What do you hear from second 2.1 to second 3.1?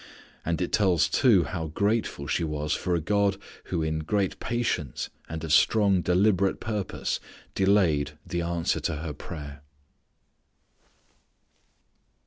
she was for a